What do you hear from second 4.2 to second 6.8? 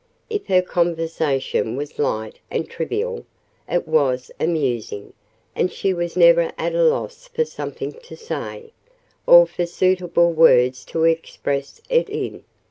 amusing, and she was never at